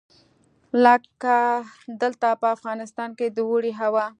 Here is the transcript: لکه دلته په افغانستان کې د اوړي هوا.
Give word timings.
لکه 0.83 1.37
دلته 2.01 2.27
په 2.41 2.47
افغانستان 2.55 3.09
کې 3.17 3.27
د 3.29 3.37
اوړي 3.49 3.71
هوا. 3.81 4.05